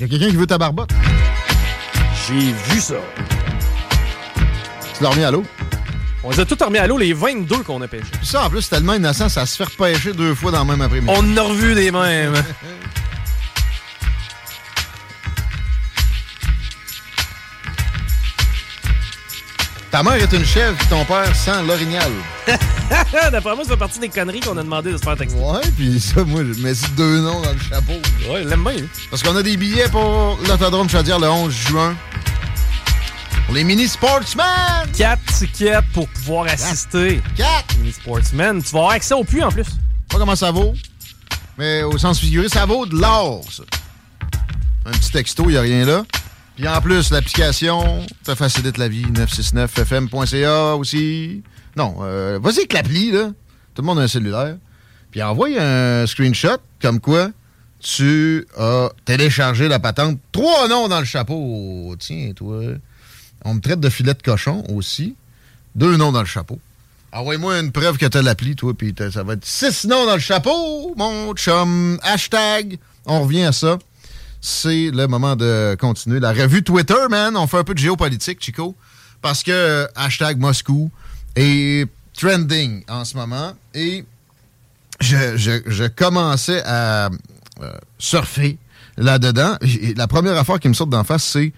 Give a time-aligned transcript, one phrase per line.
[0.00, 0.90] Il y a quelqu'un qui veut ta barbotte.
[2.26, 2.96] J'ai vu ça.
[4.96, 5.44] Tu l'as remis à l'eau?
[6.24, 8.10] On les a tous remis à l'eau, les 22 qu'on a pêchés.
[8.10, 10.70] Puis ça, en plus, c'est tellement innocent, ça se fait repêcher deux fois dans le
[10.72, 11.12] même après-midi.
[11.16, 12.34] On en a revu des mêmes.
[19.94, 22.10] Ta mère est une chèvre, puis ton père sans l'orignal.
[23.30, 25.38] D'après moi, ça fait partie des conneries qu'on a demandé de se faire texter.
[25.38, 27.92] Ouais, puis ça, moi, je mets deux noms dans le chapeau.
[28.28, 28.72] Ouais, il l'aime bien.
[28.72, 28.86] hein.
[29.08, 31.94] Parce qu'on a des billets pour l'autodrome Chaudière le 11 juin.
[33.46, 34.44] Pour les mini sportsmen!
[34.98, 37.22] Quatre tickets pour pouvoir assister.
[37.36, 37.78] Quatre!
[37.78, 38.60] Mini Sportsman.
[38.64, 39.68] Tu vas avoir accès au puits en plus.
[40.08, 40.74] Pas comment ça vaut,
[41.56, 43.62] mais au sens figuré, ça vaut de l'or, ça.
[44.86, 46.02] Un petit texto, il n'y a rien là.
[46.56, 49.04] Puis en plus, l'application te facilite la vie.
[49.06, 51.42] 969fm.ca aussi.
[51.76, 53.30] Non, euh, vas-y avec l'appli, là.
[53.74, 54.56] Tout le monde a un cellulaire.
[55.10, 57.30] Puis envoie un screenshot comme quoi
[57.80, 60.18] tu as téléchargé la patente.
[60.32, 61.94] Trois noms dans le chapeau.
[61.98, 62.60] Tiens, toi.
[63.44, 65.16] On me traite de filet de cochon aussi.
[65.74, 66.58] Deux noms dans le chapeau.
[67.12, 70.06] Envoie-moi une preuve que tu as l'appli, toi, puis t'as- ça va être six noms
[70.06, 71.98] dans le chapeau, mon chum.
[72.02, 73.78] Hashtag, on revient à ça.
[74.46, 76.20] C'est le moment de continuer.
[76.20, 78.76] La revue Twitter, man, on fait un peu de géopolitique, Chico,
[79.22, 80.90] parce que euh, hashtag Moscou
[81.34, 83.54] est trending en ce moment.
[83.72, 84.04] Et
[85.00, 87.08] je, commençais à
[87.62, 88.58] euh, surfer
[88.98, 89.56] là-dedans.
[89.96, 91.54] La première affaire qui me saute d'en face, c'est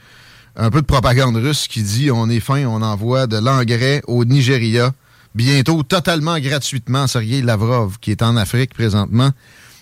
[0.55, 4.25] un peu de propagande russe qui dit on est fin, on envoie de l'engrais au
[4.25, 4.95] Nigeria
[5.35, 7.09] bientôt totalement gratuitement.
[7.09, 9.33] Sergei Lavrov, qui est en Afrique présentement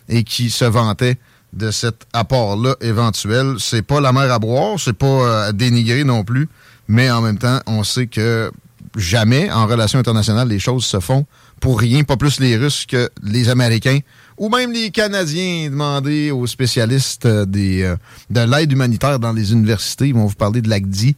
[0.09, 1.19] et qui se vantait
[1.55, 3.55] de cet apport-là éventuel.
[3.59, 6.49] C'est pas la mer à boire, c'est pas euh, à dénigrer non plus,
[6.89, 8.51] mais en même temps, on sait que
[8.97, 11.27] jamais en relations internationales les choses se font
[11.61, 13.99] pour rien, pas plus les Russes que les Américains
[14.37, 17.97] ou même les Canadiens demander aux spécialistes euh, des, euh,
[18.31, 20.09] de l'aide humanitaire dans les universités.
[20.09, 21.15] Ils vont vous parler de l'ACDI,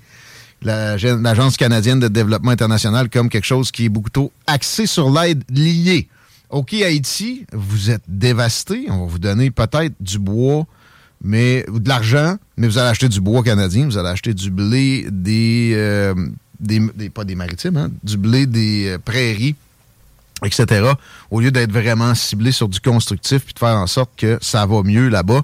[0.62, 5.10] la- l'Agence canadienne de développement international, comme quelque chose qui est beaucoup trop axé sur
[5.10, 6.08] l'aide liée.
[6.50, 8.86] OK, Haïti, vous êtes dévasté.
[8.88, 10.66] On va vous donner peut-être du bois,
[11.22, 14.50] mais ou de l'argent, mais vous allez acheter du bois canadien, vous allez acheter du
[14.50, 16.14] blé des, euh,
[16.60, 16.80] des,
[17.10, 19.56] pas des maritimes, hein, du blé des euh, prairies,
[20.44, 20.92] etc.
[21.32, 24.66] Au lieu d'être vraiment ciblé sur du constructif puis de faire en sorte que ça
[24.66, 25.42] va mieux là-bas.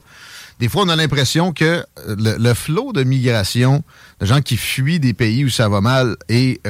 [0.61, 3.83] Des fois, on a l'impression que euh, le, flot de migration,
[4.21, 6.65] de gens qui fuient des pays où ça va mal est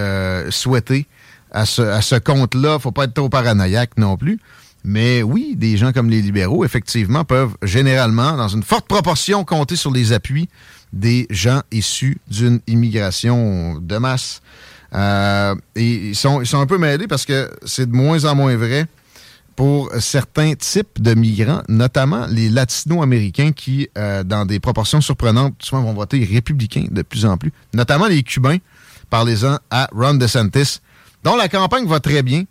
[0.50, 1.06] souhaité
[1.53, 2.79] à ce, à ce compte-là.
[2.79, 4.41] faut pas être trop paranoïaque non plus.
[4.85, 9.77] Mais oui, des gens comme les libéraux, effectivement, peuvent généralement, dans une forte proportion, compter
[9.77, 10.49] sur les appuis
[10.93, 14.43] des gens issus d'une immigration de masse.
[14.95, 18.57] Euh, ils sont, ils sont un peu mêlés parce que c'est de moins en moins
[18.57, 18.87] vrai
[19.57, 25.83] pour certains types de migrants, notamment les latino-américains qui, euh, dans des proportions surprenantes, souvent
[25.83, 28.59] vont voter républicains de plus en plus, notamment les Cubains.
[29.11, 30.81] Parlez-en à Ron DeSantis,
[31.22, 32.44] dont la campagne va très bien.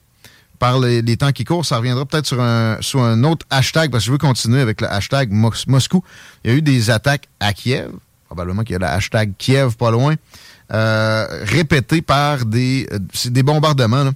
[0.59, 4.03] Par les, temps qui courent, ça reviendra peut-être sur un, sur un autre hashtag, parce
[4.03, 6.03] que je veux continuer avec le hashtag Mos- Moscou.
[6.43, 7.89] Il y a eu des attaques à Kiev,
[8.27, 10.13] probablement qu'il y a le hashtag Kiev pas loin,
[10.71, 14.11] euh, répétées par des, euh, des bombardements,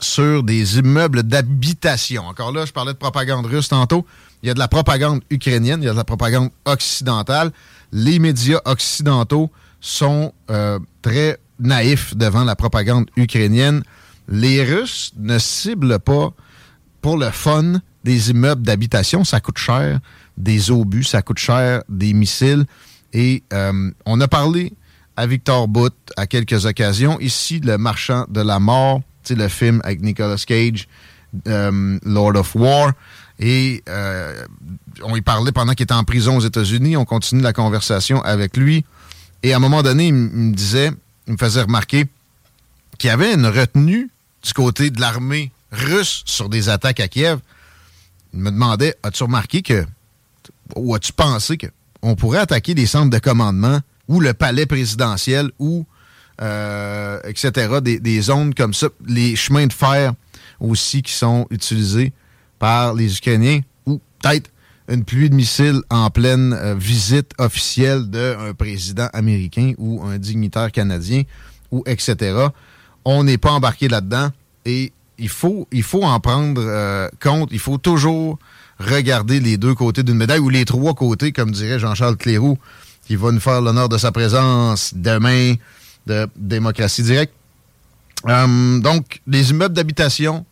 [0.00, 2.26] sur des immeubles d'habitation.
[2.26, 4.04] Encore là, je parlais de propagande russe tantôt.
[4.42, 7.52] Il y a de la propagande ukrainienne, il y a de la propagande occidentale.
[7.92, 13.82] Les médias occidentaux sont euh, très naïfs devant la propagande ukrainienne.
[14.28, 16.32] Les Russes ne ciblent pas
[17.02, 19.24] pour le fun des immeubles d'habitation.
[19.24, 20.00] Ça coûte cher.
[20.36, 21.82] Des obus, ça coûte cher.
[21.88, 22.64] Des missiles.
[23.12, 24.72] Et euh, on a parlé
[25.16, 27.20] à Victor Bout à quelques occasions.
[27.20, 30.88] Ici, le marchand de la mort sais, le film avec Nicolas Cage,
[31.48, 32.92] euh, Lord of War.
[33.38, 34.44] Et euh,
[35.02, 36.96] on y parlait pendant qu'il était en prison aux États-Unis.
[36.96, 38.84] On continue la conversation avec lui.
[39.42, 40.90] Et à un moment donné, il me disait,
[41.32, 42.06] me faisait remarquer
[42.98, 44.10] qu'il y avait une retenue
[44.42, 47.38] du côté de l'armée russe sur des attaques à Kiev.
[48.32, 49.86] Il me demandait, as-tu remarqué que,
[50.76, 55.86] ou as-tu pensé qu'on pourrait attaquer des centres de commandement ou le palais présidentiel ou,
[56.42, 60.12] euh, etc., des, des zones comme ça, les chemins de fer
[60.60, 62.12] aussi qui sont utilisés
[62.58, 64.50] par les Ukrainiens, ou peut-être
[64.88, 70.70] une pluie de missiles en pleine euh, visite officielle d'un président américain ou un dignitaire
[70.70, 71.22] canadien,
[71.70, 72.48] ou etc.
[73.04, 74.30] On n'est pas embarqué là-dedans
[74.64, 77.50] et il faut, il faut en prendre euh, compte.
[77.52, 78.38] Il faut toujours
[78.78, 82.58] regarder les deux côtés d'une médaille ou les trois côtés, comme dirait Jean-Charles Cléroux,
[83.06, 85.54] qui va nous faire l'honneur de sa présence demain
[86.06, 87.32] de démocratie directe.
[88.26, 90.44] Euh, donc, les immeubles d'habitation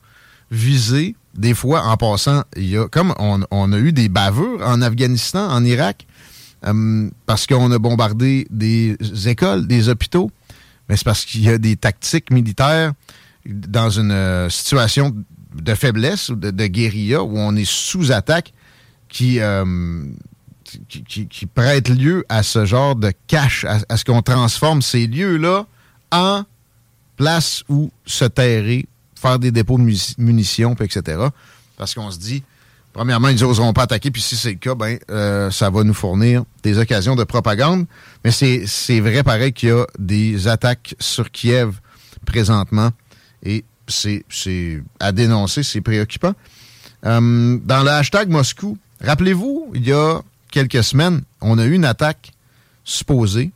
[0.51, 4.83] visés, des fois, en passant, il y a comme on, a eu des bavures en
[4.83, 6.07] Afghanistan, en Irak,
[6.67, 8.97] euh, parce qu'on a bombardé des
[9.27, 10.31] écoles, des hôpitaux,
[10.89, 12.93] mais c'est parce qu'il y a des tactiques militaires
[13.47, 15.15] dans une euh, situation
[15.55, 18.53] de faiblesse ou de, guérilla où on est sous attaque
[19.09, 19.39] qui,
[20.89, 25.67] qui, prête lieu à ce genre de cache, à, ce qu'on transforme ces lieux-là
[26.11, 26.45] en
[27.17, 28.87] place où se terrer,
[29.23, 29.85] faire des dépôts de
[30.19, 31.19] munitions, etc.
[31.77, 32.43] Parce qu'on se dit,
[32.93, 35.95] premièrement, ils n'oseront pas attaquer, puis si c'est le cas, ben, euh, ça va nous
[35.95, 37.87] fournir des occasions de propagande.
[38.25, 41.81] Mais c'est vrai, pareil, qu'il y a des attaques sur Kiev
[42.27, 42.91] présentement,
[43.43, 44.25] et c'est
[45.01, 46.35] à dénoncer, c'est préoccupant.
[47.05, 50.21] Euh, dans le hashtag Moscou, rappelez-vous, il y a
[50.51, 52.33] quelques semaines, on a eu une attaque
[52.85, 53.51] supposée,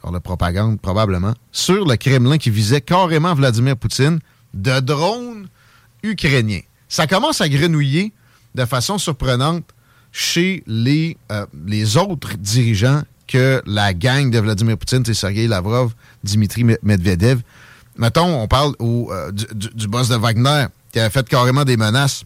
[0.00, 4.20] par la propagande probablement, sur le Kremlin qui visait carrément Vladimir Poutine
[4.54, 5.46] de drones
[6.02, 6.62] ukrainiens.
[6.88, 8.12] Ça commence à grenouiller
[8.54, 9.64] de façon surprenante
[10.12, 15.94] chez les, euh, les autres dirigeants que la gang de Vladimir Poutine, c'est Sergei Lavrov,
[16.24, 17.42] Dimitri Medvedev.
[17.96, 22.24] Mettons, on parle euh, du, boss de Wagner qui a fait carrément des menaces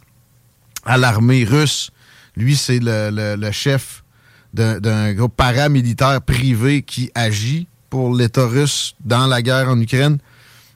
[0.87, 1.91] à l'armée russe
[2.37, 4.03] lui, c'est le, chef
[4.53, 10.19] d'un groupe paramilitaire privé qui agit pour l'État russe dans la guerre en Ukraine.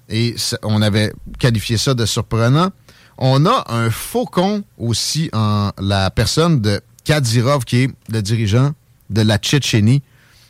[0.09, 2.71] Et on avait qualifié ça de surprenant.
[3.19, 8.73] On a un faucon aussi en la personne de Kadyrov, qui est le dirigeant
[9.11, 10.03] de la Tchétchénie.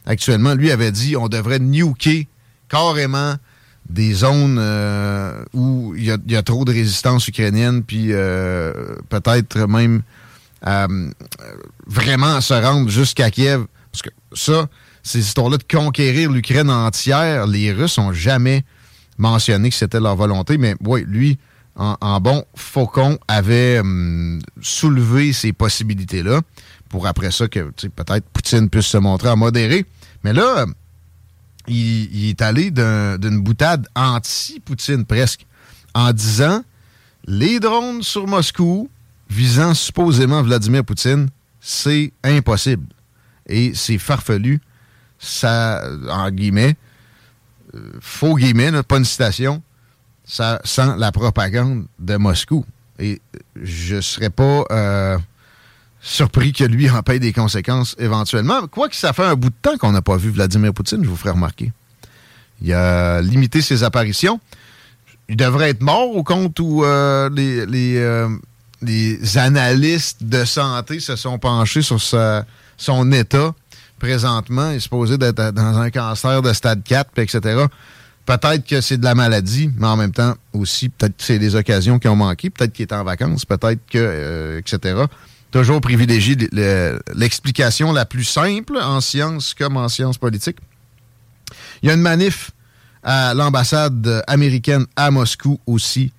[0.07, 2.29] Actuellement, lui avait dit on devrait nuker
[2.69, 3.37] carrément
[3.89, 8.73] des zones euh, où il y, a trop de résistance ukrainienne, puis euh,
[9.09, 10.03] peut-être même
[10.67, 11.11] euh,
[11.87, 13.65] vraiment se rendre jusqu'à Kiev.
[13.91, 14.69] Parce que ça,
[15.03, 18.65] ces histoires-là de conquérir l'Ukraine entière, les Russes n'ont jamais
[19.19, 20.59] mentionné que c'était leur volonté.
[20.59, 21.39] Mais oui, lui,
[21.77, 26.41] en, bon faucon, avait hum, soulevé ces possibilités-là
[26.89, 29.85] pour après ça que peut-être Poutine puisse se montrer en modéré.
[30.25, 30.67] Mais là,
[31.67, 35.47] il, il est allé d'une boutade anti-Poutine presque
[35.95, 36.63] en disant
[37.27, 38.89] les drones sur Moscou,
[39.29, 41.29] visant supposément Vladimir Poutine,
[41.61, 42.87] c'est impossible.
[43.47, 44.61] Et c'est farfelu.
[45.19, 46.77] Ça, en guillemets,
[47.75, 49.63] euh, faux guillemets, pas une citation,
[50.25, 52.65] ça sent la propagande de Moscou.
[52.99, 53.21] Et
[53.61, 55.19] je ne serais pas euh,
[56.01, 58.67] surpris que lui en paye des conséquences éventuellement.
[58.67, 61.17] Quoique ça fait un bout de temps qu'on n'a pas vu Vladimir Poutine, je vous
[61.17, 61.73] ferai remarquer.
[62.61, 64.41] Il a limité ses apparitions.
[65.29, 67.67] Il devrait être mort au compte où euh, les,
[68.81, 73.55] les analystes de santé se sont penchés sur son état
[73.99, 74.71] présentement.
[74.71, 77.67] Est supposé d'être dans un cancer de stade 4, etc.
[78.27, 81.55] Peut-être que c'est de la maladie, mais en même temps aussi, peut-être que c'est des
[81.55, 85.05] occasions qui ont manqué, peut-être qu'il est en vacances, peut-être que, euh, etc.
[85.51, 86.37] Toujours privilégier
[87.15, 90.59] l'explication la plus simple en sciences comme en sciences politiques.
[91.83, 92.51] Il y a une manif
[93.03, 96.13] à l'ambassade américaine à Moscou aussi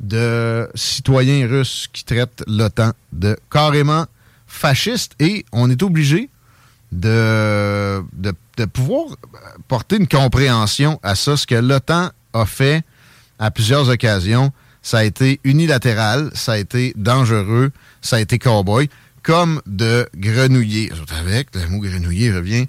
[0.00, 4.06] de citoyens russes qui traitent l'OTAN de carrément
[4.46, 6.30] fasciste et on est obligé
[6.92, 9.16] de, de, pouvoir
[9.68, 11.36] porter une compréhension à ça.
[11.36, 12.82] Ce que l'OTAN a fait
[13.38, 17.70] à plusieurs occasions, ça a été unilatéral, ça a été dangereux,
[18.02, 18.88] ça a été cowboy,
[19.22, 20.92] comme de grenouiller.
[21.18, 22.66] Avec, le mot grenouiller revient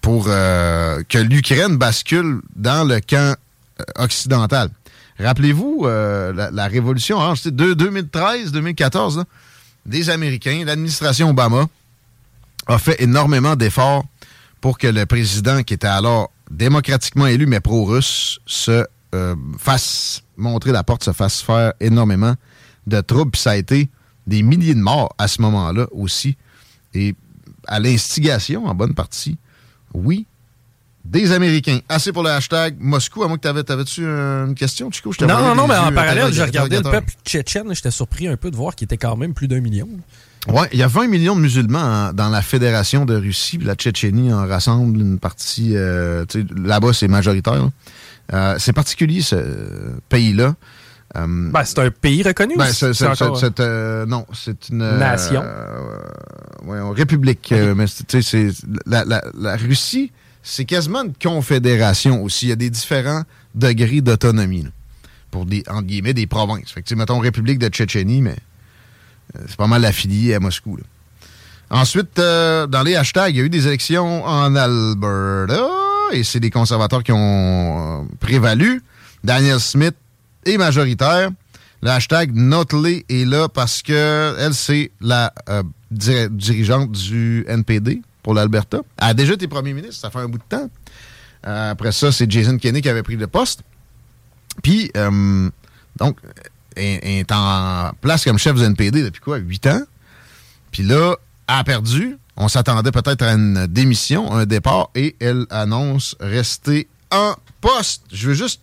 [0.00, 3.36] pour euh, que l'Ukraine bascule dans le camp
[3.80, 4.70] euh, occidental.
[5.18, 9.24] Rappelez-vous euh, la, révolution orange, 2013-2014,
[9.84, 11.66] des Américains, l'administration Obama
[12.68, 14.04] a fait énormément d'efforts
[14.60, 18.84] pour que le président qui était alors démocratiquement élu, mais pro-russe, se
[19.14, 22.34] euh, fasse montrer la porte se fasse faire énormément
[22.86, 23.32] de troubles.
[23.32, 23.88] Puis ça a été
[24.26, 26.36] des milliers de morts à ce moment-là aussi.
[26.94, 27.14] Et
[27.66, 29.36] à l'instigation, en bonne partie,
[29.94, 30.26] oui,
[31.04, 31.80] des Américains.
[31.88, 33.22] Assez pour le hashtag Moscou.
[33.24, 35.12] À moins que t'avais, t'avais-tu une question, Chico?
[35.12, 37.74] Je non, non, non, mais en parallèle, j'ai regardé le peuple tchétchène.
[37.74, 39.88] J'étais surpris un peu de voir qu'il était quand même plus d'un million.
[40.50, 43.58] Oui, il y a 20 millions de musulmans dans la Fédération de Russie.
[43.58, 45.76] La Tchétchénie en rassemble une partie.
[45.76, 46.24] Euh,
[46.56, 47.68] là-bas, c'est majoritaire.
[48.32, 49.36] Euh, c'est particulier, ce
[50.08, 50.54] pays-là.
[51.16, 52.54] Euh, ben, c'est un pays reconnu.
[52.56, 52.92] Ben, c'est,
[54.06, 55.42] non, c'est une nation.
[56.64, 57.52] Ouais, république.
[57.76, 58.48] mais c'est
[58.86, 60.12] la, la, la, Russie,
[60.42, 62.46] c'est quasiment une confédération aussi.
[62.46, 63.22] Il y a des différents
[63.54, 64.66] degrés d'autonomie
[65.30, 66.70] pour des entre guillemets des provinces.
[66.70, 68.47] Fait que, mettons République de Tchétchénie, mais euh,
[69.46, 70.78] c'est pas mal affilié à Moscou.
[71.70, 75.68] Ensuite, euh, dans les hashtags, il y a eu des élections en Alberta
[76.12, 78.82] et c'est des conservateurs qui ont euh, prévalu.
[79.22, 79.94] Daniel Smith
[80.46, 81.30] est majoritaire.
[81.82, 85.32] Le hashtag Notley est là parce que elle, c'est la
[85.90, 88.80] dirigeante du NPD pour l'Alberta.
[88.96, 90.68] Elle a déjà été premier ministre, ça fait un bout de temps.
[91.44, 93.62] après ça, c'est Jason Kenney qui avait pris le poste.
[94.60, 94.90] Puis,
[95.96, 96.18] donc,
[96.78, 99.82] est, en place comme chef du NPD depuis quoi, 8 ans?
[100.70, 101.16] Puis là,
[101.46, 102.16] a perdu.
[102.36, 108.04] On s'attendait peut-être à une démission, un départ, et elle annonce rester en poste.
[108.12, 108.60] Je veux juste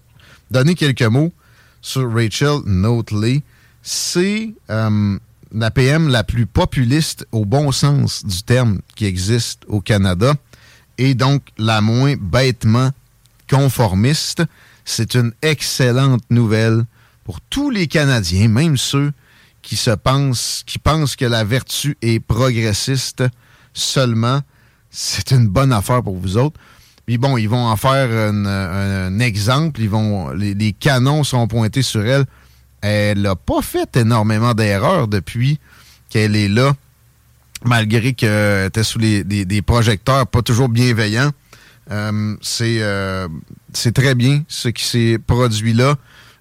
[0.50, 1.34] donner quelques mots
[1.82, 3.44] sur Rachel Notley.
[3.82, 5.20] C'est euh,
[5.54, 10.34] la PM la plus populiste au bon sens du terme qui existe au Canada
[10.98, 12.92] et donc la moins bêtement
[13.50, 14.44] conformiste.
[14.86, 16.86] C'est une excellente nouvelle
[17.26, 19.12] pour tous les Canadiens, même ceux
[19.62, 23.24] qui se pensent, qui pensent que la vertu est progressiste
[23.74, 24.42] seulement,
[24.92, 26.58] c'est une bonne affaire pour vous autres.
[27.06, 29.82] Puis bon, ils vont en faire un, exemple.
[29.82, 32.26] Ils vont, les, canons sont pointés sur elle.
[32.82, 35.60] Elle n'a pas fait énormément d'erreurs depuis
[36.10, 36.74] qu'elle est là,
[37.64, 41.32] malgré qu'elle était sous les, des, projecteurs pas toujours bienveillants.
[41.92, 43.28] Euh, euh,
[43.74, 45.96] c'est très bien ce qui s'est produit là.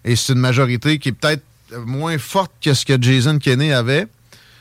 [0.04, 1.42] Et c'est une majorité qui est peut-être
[1.86, 4.06] moins forte que ce que Jason Kenney avait.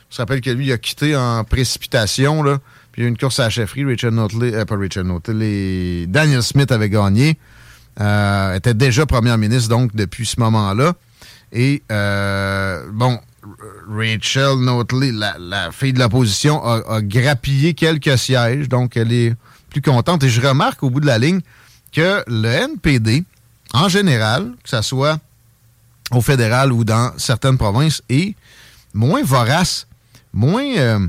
[0.09, 2.43] Je rappelle que lui, il a quitté en précipitation.
[2.43, 2.59] Là.
[2.91, 3.83] Puis il y a eu une course à la chefferie.
[3.83, 7.37] Richard Notley, euh, pas Richard Notley, Daniel Smith avait gagné.
[7.99, 10.93] Euh, était déjà premier ministre, donc, depuis ce moment-là.
[11.51, 13.19] Et, euh, bon,
[13.89, 19.35] Rachel Notley, la, fille de l'opposition, a, a, grappillé quelques sièges, donc elle est
[19.69, 20.23] plus contente.
[20.23, 21.41] Et je remarque au bout de la ligne
[21.91, 23.23] que le NPD,
[23.73, 25.19] en général, que ce soit
[26.15, 28.35] au fédéral ou dans certaines provinces est
[28.93, 29.87] moins vorace,
[30.33, 31.07] moins euh,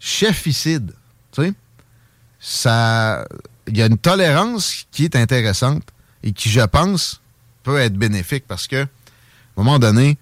[0.00, 0.92] cheficide.
[1.32, 3.24] Tu sais?
[3.68, 5.82] Il y a une tolérance qui est intéressante
[6.22, 7.20] et qui, je pense,
[7.62, 10.18] peut être bénéfique parce que, à un moment donné,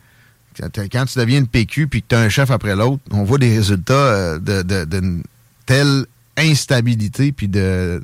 [0.59, 3.39] quand tu deviens une PQ puis que tu as un chef après l'autre, on voit
[3.39, 5.23] des résultats euh, de,
[5.67, 8.03] telle instabilité puis de,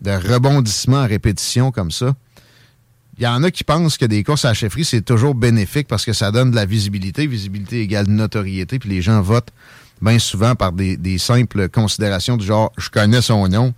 [0.00, 2.14] de rebondissement à répétition comme ça.
[3.22, 5.86] Il y en a qui pensent que des courses à la chefferie, c'est toujours bénéfique
[5.86, 7.28] parce que ça donne de la visibilité.
[7.28, 9.52] Visibilité égale notoriété, puis les gens votent
[10.00, 13.74] bien souvent par des, simples considérations du genre je connais son nom,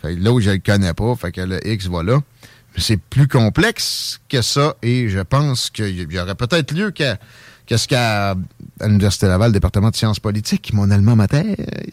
[0.00, 2.14] fait là où je le connais pas, fait que le X voilà.
[2.14, 7.88] Mais c'est plus complexe que ça et je pense qu'il y aurait peut-être lieu qu'est-ce
[7.88, 8.36] qu'à
[8.80, 11.42] l'Université Laval, département de sciences politiques, mon allemand matin,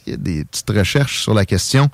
[0.05, 1.89] il y a des petites recherches sur la question.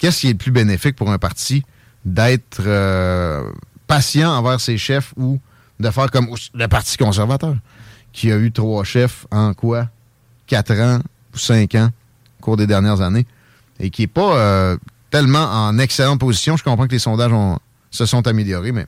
[0.00, 1.62] Qu'est-ce qui est le plus bénéfique pour un parti
[2.04, 3.48] d'être euh,
[3.94, 5.40] patient envers ses chefs ou
[5.80, 7.56] de faire comme le Parti conservateur,
[8.12, 9.88] qui a eu trois chefs en quoi?
[10.46, 11.00] Quatre ans
[11.34, 11.90] ou cinq ans
[12.38, 13.26] au cours des dernières années,
[13.80, 14.76] et qui n'est pas euh,
[15.10, 16.56] tellement en excellente position.
[16.56, 17.32] Je comprends que les sondages
[17.90, 18.86] se sont améliorés, mais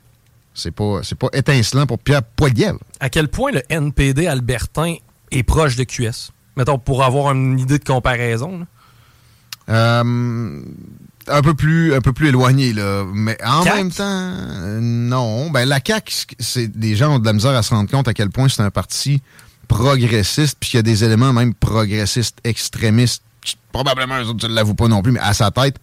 [0.54, 2.78] c'est pas, pas étincelant pour Pierre Poilievre.
[3.00, 4.96] À quel point le NPD albertain
[5.30, 6.32] est proche de QS?
[6.56, 8.66] Mettons, pour avoir une idée de comparaison.
[9.68, 10.62] Euh,
[11.28, 13.04] un peu plus un peu plus éloigné là.
[13.12, 14.32] Mais en même temps
[14.80, 15.50] non.
[15.50, 18.14] Ben la CAQ c'est des gens ont de la misère à se rendre compte à
[18.14, 19.22] quel point c'est un parti
[19.68, 23.22] progressiste puis qu'il y a des éléments même progressistes extrémistes
[23.72, 25.76] probablement eux autres ne l'avouent pas non plus mais à sa tête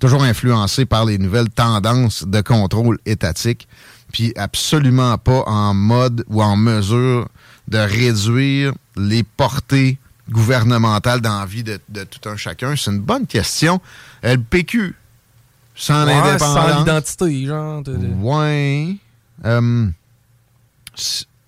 [0.00, 3.68] toujours influencé par les nouvelles tendances de contrôle étatique
[4.12, 7.28] puis absolument pas en mode ou en mesure
[7.68, 9.98] de réduire les portées
[10.30, 12.74] gouvernementale dans la vie de, tout un chacun?
[12.76, 13.80] C'est une bonne question.
[14.22, 14.94] Le PQ,
[15.74, 16.40] sans l'indépendance.
[16.40, 17.82] Sans l'identité, genre.
[17.82, 18.96] De, Ouais.
[19.44, 19.86] Euh,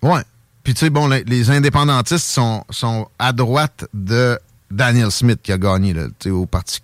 [0.03, 0.21] ouais.
[0.63, 4.37] Puis tu sais, bon, les, indépendantistes sont, sont à droite de
[4.69, 6.79] Daniel Smith qui a gagné là, au Parti,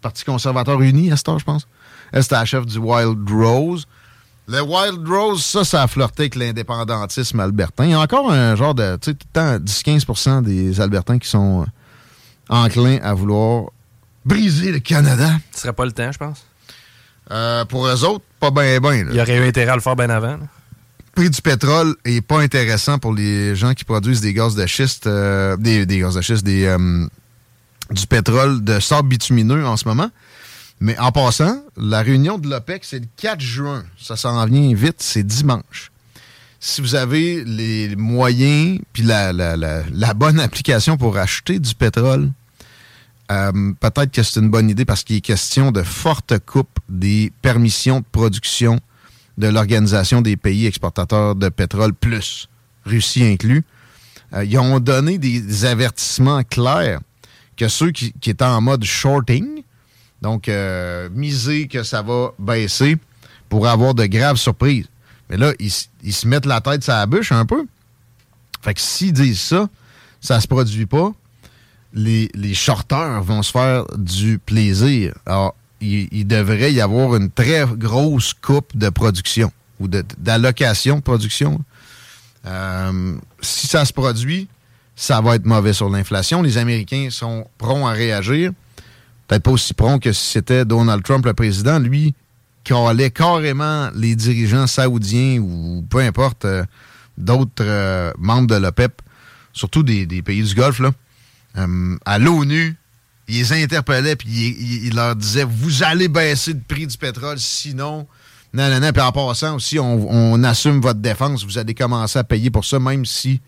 [0.00, 1.66] Parti conservateur uni à ce temps, je pense.
[2.12, 3.86] Elle, c'était la chef du Wild Rose.
[4.46, 7.86] Le Wild Rose, ça, ça a flirté avec l'indépendantisme albertain.
[7.86, 11.18] Il y a encore un genre de, tu sais, tout le temps 10-15% des Albertains
[11.18, 11.64] qui sont euh,
[12.50, 13.70] enclins à vouloir
[14.24, 15.30] briser le Canada.
[15.52, 16.44] Ce serait pas le temps, je pense.
[17.30, 19.06] Euh, pour eux autres, pas bien, bien.
[19.10, 20.36] Il y aurait eu intérêt à le faire bien avant.
[20.36, 24.66] Le prix du pétrole est pas intéressant pour les gens qui produisent des gaz de
[24.66, 26.76] schiste, euh, des, gaz de schiste, des,
[27.90, 30.10] du pétrole de sable bitumineux en ce moment.
[30.84, 33.84] Mais en passant, la réunion de l'OPEC, c'est le 4 juin.
[33.98, 35.90] Ça s'en vient vite, c'est dimanche.
[36.60, 39.32] Si vous avez les moyens puis la,
[40.14, 42.30] bonne application pour acheter du pétrole,
[43.32, 47.32] euh, peut-être que c'est une bonne idée parce qu'il est question de forte coupe des
[47.40, 48.78] permissions de production
[49.38, 52.50] de l'Organisation des pays exportateurs de pétrole plus,
[52.84, 53.64] Russie inclus.
[54.34, 57.00] Euh, ils ont donné des avertissements clairs
[57.56, 59.62] que ceux qui, qui étaient en mode shorting,
[60.24, 62.96] donc, euh, miser que ça va baisser
[63.50, 64.86] pour avoir de graves surprises.
[65.28, 65.70] Mais là, ils,
[66.14, 67.66] se mettent la tête sur la bûche un peu.
[68.62, 69.68] Fait que s'ils disent ça,
[70.22, 71.12] ça se produit pas.
[71.92, 75.12] Les, les shorteurs vont se faire du plaisir.
[75.26, 81.60] Alors, il, devrait y avoir une très grosse coupe de production ou d'allocation de, production.
[82.46, 84.48] Euh, si ça se produit,
[84.96, 86.40] ça va être mauvais sur l'inflation.
[86.40, 88.52] Les Américains sont prompts à réagir
[89.26, 92.14] peut-être pas aussi prompt que si c'était Donald Trump le président, lui,
[92.72, 96.64] allait carrément les dirigeants saoudiens ou peu importe euh,
[97.18, 99.02] d'autres euh, membres de l'OPEP,
[99.52, 100.90] surtout des, pays du Golfe, là,
[101.58, 102.76] euh, à l'ONU,
[103.28, 104.28] il les interpellait puis
[104.84, 108.06] il, leur disait Vous allez baisser le prix du pétrole, sinon.
[108.52, 108.92] Non, non, non.
[108.92, 111.44] Puis en passant aussi, on, assume votre défense.
[111.44, 113.40] Vous allez commencer à payer pour ça, même si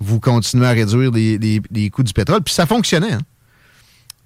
[0.00, 1.38] vous continuez à réduire les,
[1.70, 2.42] les coûts du pétrole.
[2.42, 3.12] Puis ça fonctionnait.
[3.12, 3.20] Hein?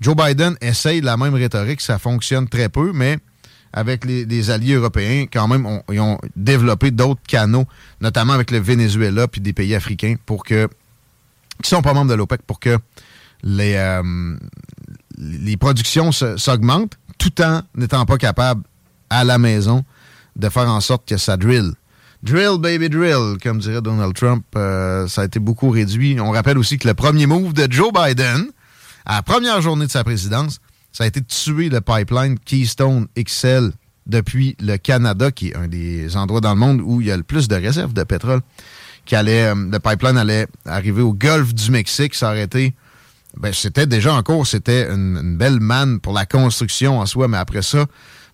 [0.01, 3.19] Joe Biden essaye la même rhétorique, ça fonctionne très peu, mais
[3.73, 7.67] avec les, alliés européens, quand même, ils ont développé d'autres canaux,
[8.01, 10.69] notamment avec le Venezuela puis des pays africains, pour que
[11.63, 12.79] qui sont pas membres de l'OPEC, pour que
[13.43, 14.37] les, euh,
[15.19, 18.63] les productions s'augmentent, tout en n'étant pas capables
[19.11, 19.85] à la maison
[20.37, 21.73] de faire en sorte que ça drill.
[22.23, 26.19] Drill, baby, drill, comme dirait Donald Trump, euh, ça a été beaucoup réduit.
[26.21, 28.47] On rappelle aussi que le premier move de Joe Biden,
[29.07, 30.59] à la première journée de sa présidence,
[30.93, 33.71] ça a été de tuer le pipeline Keystone XL
[34.07, 37.17] depuis le Canada, qui est un des endroits dans le monde où il y a
[37.17, 38.41] le plus de réserves de pétrole.
[39.05, 42.75] Qui allait, euh, le pipeline allait arriver au golfe du Mexique, s'arrêter.
[43.37, 47.37] Ben, c'était déjà en cours, c'était une, belle manne pour la construction en soi, mais
[47.37, 47.87] après ça,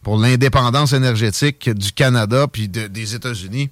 [0.02, 3.68] pour l'indépendance énergétique du Canada puis des États-Unis,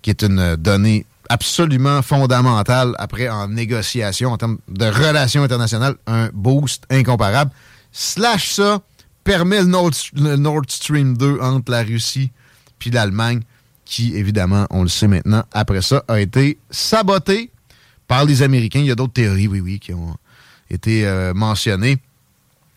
[0.00, 6.30] qui est une donnée absolument fondamental après en négociation, en termes de relations internationales, un
[6.32, 7.50] boost incomparable.
[7.92, 8.80] Slash ça
[9.24, 12.30] permet le Nord, Stream 2 entre la Russie
[12.78, 13.40] puis l'Allemagne,
[13.84, 17.50] qui, évidemment, on le sait maintenant, après ça, a été saboté
[18.06, 18.80] par les Américains.
[18.80, 20.16] Il y a d'autres théories, oui, oui, qui ont
[20.70, 21.98] été euh, mentionnées.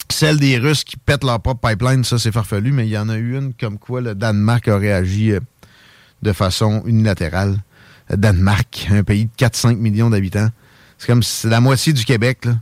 [0.09, 3.09] Celle des Russes qui pètent leur propre pipeline, ça, c'est farfelu, mais il y en
[3.09, 5.39] a eu une comme quoi le Danemark a réagi euh,
[6.21, 7.57] de façon unilatérale
[8.15, 10.49] Danemark, un pays de 4-5 millions d'habitants.
[10.97, 12.45] C'est comme c'est la moitié du Québec.
[12.45, 12.55] Là.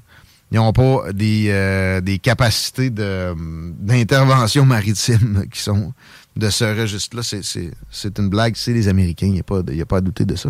[0.52, 5.94] Ils n'ont pas des, euh, des capacités d'intervention maritime qui sont
[6.36, 7.22] de ce registre-là.
[7.92, 9.28] C'est une blague, c'est les Américains.
[9.28, 10.50] Il n'y a, pas, a pas à douter de ça.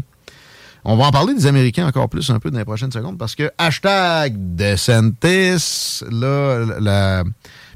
[0.85, 3.35] On va en parler des Américains encore plus un peu dans les prochaines secondes parce
[3.35, 7.23] que hashtag DeSantis, là, la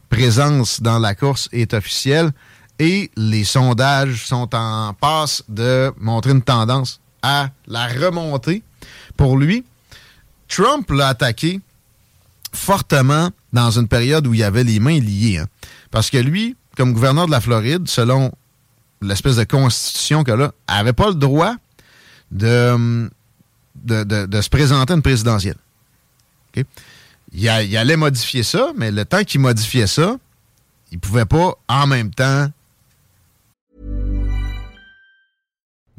[0.09, 2.31] présence dans la course est officielle
[2.79, 8.61] et les sondages sont en passe de montrer une tendance à la remontée
[9.17, 9.63] pour lui.
[10.47, 11.59] Trump l'a attaqué
[12.51, 15.39] fortement dans une période où il avait les mains liées.
[15.39, 15.47] Hein.
[15.89, 18.31] Parce que lui, comme gouverneur de la Floride, selon
[19.01, 21.55] l'espèce de constitution qu'il a, n'avait pas le droit
[22.31, 23.09] de,
[23.87, 25.57] se présenter à une présidentielle.
[27.33, 30.17] Il, allait modifier ça, mais le temps qu'il modifiait ça,
[30.91, 32.47] il pouvait pas en même temps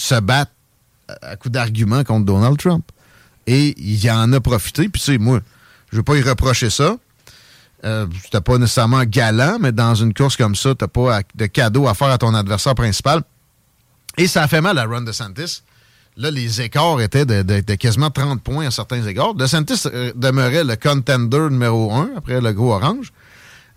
[0.00, 0.52] se battre
[1.22, 2.84] à coup d'arguments contre Donald Trump.
[3.46, 4.88] Et il en a profité.
[4.88, 5.40] Puis, tu sais, moi,
[5.90, 6.96] je veux pas y reprocher ça.
[7.84, 11.86] Euh, C'était pas nécessairement galant, mais dans une course comme ça, t'as pas de cadeau
[11.88, 13.22] à faire à ton adversaire principal.
[14.18, 15.62] Et ça a fait mal à Ron DeSantis.
[16.16, 19.34] Là, les écarts étaient de, quasiment 30 points à certains égards.
[19.34, 23.12] DeSantis euh, demeurait le contender numéro 1 après le gros orange.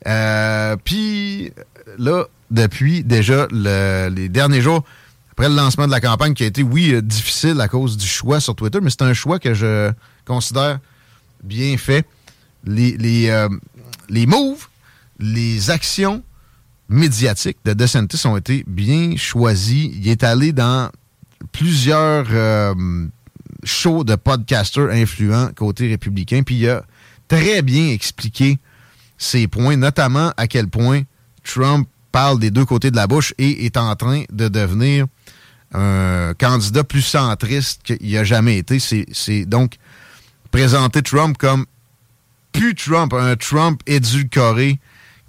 [0.08, 1.52] Euh, Puis
[2.00, 4.84] là, depuis déjà le- les derniers jours,
[5.32, 8.06] après le lancement de la campagne qui a été, oui, euh, difficile à cause du
[8.06, 9.92] choix sur Twitter, mais c'est un choix que je
[10.26, 10.80] considère
[11.44, 12.06] bien fait.
[12.66, 13.50] Les, les, euh,
[14.10, 14.68] les moves,
[15.20, 16.22] les actions
[16.90, 19.90] médiatiques de DeSantis ont été bien choisis.
[19.96, 20.92] Il est allé dans
[21.54, 22.74] plusieurs euh,
[23.64, 26.84] shows de podcasters influents côté républicain, puis il a
[27.28, 28.60] très bien expliqué
[29.18, 31.04] ses points, notamment à quel point
[31.44, 35.08] Trump parle des deux côtés de la bouche et est en train de devenir
[35.74, 38.80] un candidat plus centriste qu'il a jamais été.
[38.80, 39.76] C'est donc
[40.52, 41.66] présenter Trump comme
[42.52, 44.80] plus Trump, un Trump édulcoré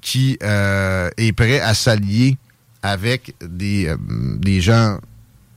[0.01, 2.37] qui euh, est prêt à s'allier
[2.83, 3.97] avec des, euh,
[4.39, 4.99] des gens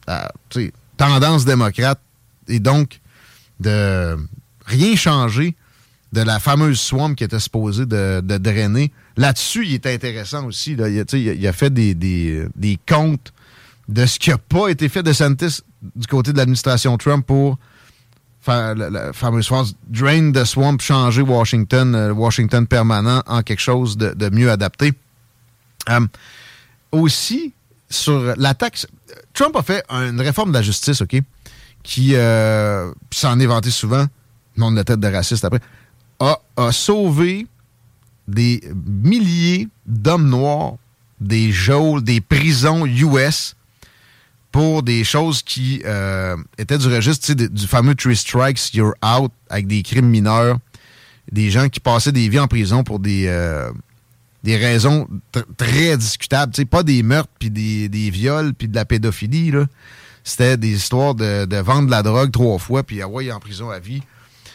[0.06, 2.00] à sais, tendance démocrate
[2.48, 3.00] et donc
[3.60, 4.16] de
[4.68, 5.56] rien changer
[6.14, 8.92] de la fameuse swamp qui était supposée de, de drainer.
[9.18, 10.76] Là-dessus, il est intéressant aussi.
[10.76, 10.88] Là.
[10.90, 13.34] Il a- il a fait des, des, des comptes
[13.88, 15.62] de ce qui n'a pas été fait de Santis
[15.96, 17.58] du côté de l'administration Trump pour
[18.42, 23.98] faire la, fameuse phrase Drain the swamp, changer Washington, euh, Washington permanent en quelque chose
[23.98, 24.94] de, mieux adapté.
[25.90, 26.06] Euh,
[26.92, 27.54] aussi,
[27.90, 28.88] sur la taxe,
[29.34, 31.16] Trump a fait une réforme de la justice, OK,
[31.84, 34.06] qui euh, s'en est vanté souvent,
[34.58, 35.60] nom de la tête de raciste après,
[36.20, 37.48] a, a sauvé
[38.28, 40.76] des milliers d'hommes noirs
[41.20, 43.56] des geôles, des prisons US
[44.56, 49.68] pour des choses qui euh, étaient du registre du fameux Three Strikes, You're Out, avec
[49.68, 50.60] des crimes mineurs,
[51.30, 53.70] des gens qui passaient des vies en prison pour des, euh,
[54.46, 56.54] des raisons tr- très discutables.
[56.68, 59.52] Pas des meurtres, puis des, des viols, puis de la pédophilie.
[60.24, 63.42] C'était des histoires de, de vendre de la drogue trois fois, puis ah ouais, en
[63.42, 64.04] prison à vie.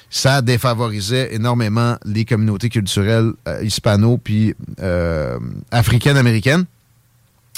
[0.09, 4.55] Ça défavorisait énormément les communautés culturelles euh, hispano puis
[5.71, 6.65] africaines-américaines.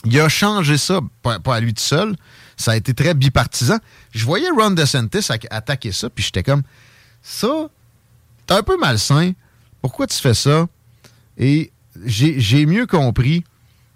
[0.04, 2.16] Il a changé ça, pas, à lui tout seul.
[2.56, 3.78] Ça a été très bipartisan.
[4.12, 6.62] Je voyais Ron DeSantis attaquer ça, puis j'étais comme,
[7.22, 7.68] ça,
[8.46, 9.32] t'es un peu malsain.
[9.80, 10.66] Pourquoi tu fais ça?
[11.38, 11.70] Et
[12.04, 13.44] j'ai mieux compris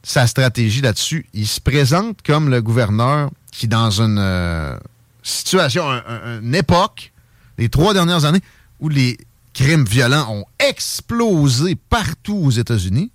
[0.03, 1.27] sa stratégie là-dessus.
[1.33, 4.77] Il se présente comme le gouverneur qui, dans une euh,
[5.23, 7.13] situation, un- une époque,
[7.59, 8.43] les trois dernières années,
[8.81, 9.19] où les
[9.55, 13.11] crimes violents ont explosé partout aux États-Unis,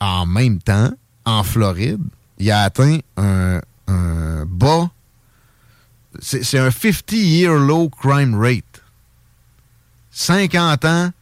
[0.00, 0.90] en même temps,
[1.24, 2.02] en Floride,
[2.38, 3.60] il a atteint un,
[4.46, 4.90] bas.
[6.20, 8.64] C'est un 50-year low crime rate.
[10.10, 11.12] 50 ans.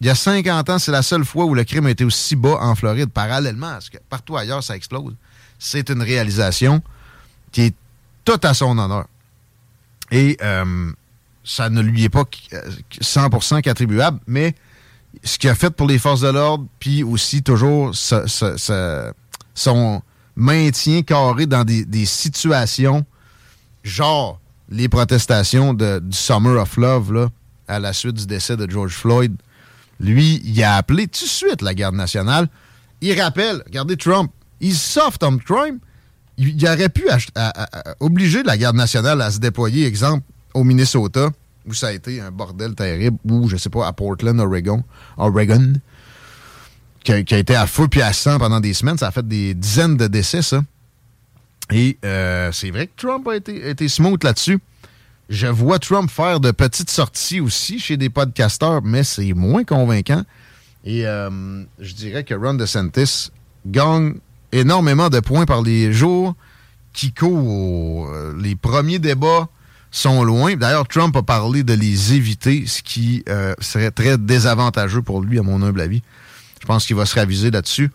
[0.00, 2.36] Il y a 50 ans, c'est la seule fois où le crime a été aussi
[2.36, 5.14] bas en Floride, parallèlement à ce que partout ailleurs, ça explose.
[5.58, 6.82] C'est une réalisation
[7.50, 7.74] qui est
[8.24, 9.06] tout à son honneur.
[10.10, 10.92] Et euh,
[11.42, 14.54] ça ne lui est pas euh, 100% qu'attribuable, mais
[15.24, 17.92] ce qu'il a fait pour les forces de l'ordre, puis aussi toujours
[19.54, 20.02] son
[20.36, 23.04] maintien carré dans des, situations
[23.82, 27.28] genre les protestations de- du Summer of Love là,
[27.68, 29.34] à la suite du décès de George Floyd.
[30.00, 32.48] Lui, il a appelé tout de suite la garde nationale.
[33.00, 35.78] Il rappelle, regardez Trump, he's soft on crime.
[36.36, 37.04] Il, il aurait pu
[38.00, 41.30] obliger la garde nationale à se déployer, exemple, au Minnesota,
[41.66, 44.82] où ça a été un bordel terrible, ou, je sais pas, à Portland, Oregon,
[45.16, 45.74] Oregon
[47.04, 48.98] qui, a, été à feu puis à sang pendant des semaines.
[48.98, 50.62] Ça a fait des dizaines de décès, ça.
[51.70, 54.58] Et euh, c'est vrai que Trump a été, été smooth là-dessus.
[55.28, 60.22] Je vois Trump faire de petites sorties aussi chez des podcasteurs, mais c'est moins convaincant.
[60.84, 63.30] Et euh, je dirais que Ron DeSantis
[63.66, 64.14] gagne
[64.52, 66.34] énormément de points par les jours
[66.92, 68.08] qui courent.
[68.08, 69.48] Euh, Les premiers débats
[69.90, 70.56] sont loin.
[70.56, 75.38] D'ailleurs, Trump a parlé de les éviter, ce qui euh, serait très désavantageux pour lui,
[75.38, 76.02] à mon humble avis.
[76.60, 77.90] Je pense qu'il va se raviser là-dessus.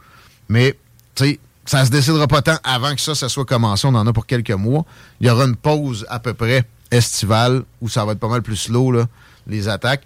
[0.49, 0.77] Mais,
[1.15, 3.88] tu sais, ça se décidera pas tant avant que ça, ça soit commencé.
[3.88, 4.86] On en a pour quelques mois.
[5.19, 8.41] Il y aura une pause à peu près estivale où ça va être pas mal
[8.41, 9.06] plus slow, là,
[9.47, 10.04] les attaques.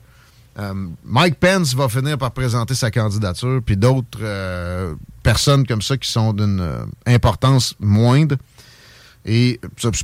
[0.57, 5.97] Euh, Mike Pence va finir par présenter sa candidature, puis d'autres euh, personnes comme ça
[5.97, 8.35] qui sont d'une importance moindre.
[9.25, 9.59] Et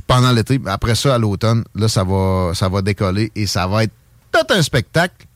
[0.06, 3.84] pendant l'été, après ça, à l'automne, là, ça va, ça va décoller et ça va
[3.84, 3.92] être
[4.32, 5.26] tout un spectacle.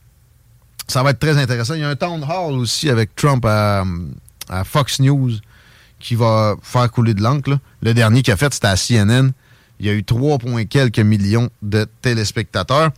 [0.87, 1.73] Ça va être très intéressant.
[1.73, 3.85] Il y a un town hall aussi avec Trump à,
[4.49, 5.31] à Fox News
[5.99, 7.57] qui va faire couler de l'encre.
[7.81, 9.31] Le dernier qu'il a fait, c'était à CNN.
[9.79, 12.91] Il y a eu 3, points quelques millions de téléspectateurs.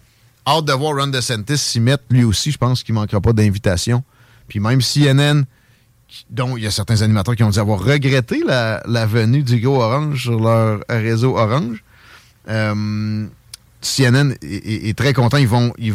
[0.48, 2.04] Hâte de voir Ron DeSantis s'y mettre.
[2.10, 4.04] Lui aussi, je pense qu'il ne manquera pas d'invitation.
[4.48, 5.44] Puis même CNN,
[6.30, 9.82] dont il y a certains animateurs qui ont dit avoir regretté la, venue du gros
[9.82, 11.84] Orange sur leur réseau Orange.
[12.50, 13.26] Euh,
[13.82, 15.38] CNN est, très content.
[15.38, 15.94] Ils vont, ils